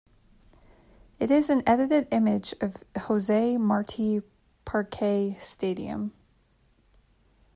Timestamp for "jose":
3.03-3.57